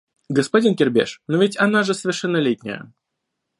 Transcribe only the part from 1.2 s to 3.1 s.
но ведь она же совершеннолетняя